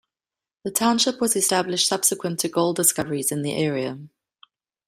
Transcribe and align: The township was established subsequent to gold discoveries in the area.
The 0.63 0.71
township 0.71 1.21
was 1.21 1.35
established 1.35 1.87
subsequent 1.87 2.39
to 2.39 2.49
gold 2.49 2.75
discoveries 2.77 3.31
in 3.31 3.43
the 3.43 3.53
area. 3.53 3.99